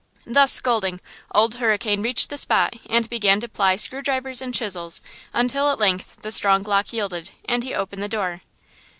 [0.25, 0.99] Thus scolding,
[1.29, 4.99] Old Hurricane reached the spot and began to ply screw drivers and chisels
[5.31, 8.41] until at length the strong lock yielded, and he opened the door.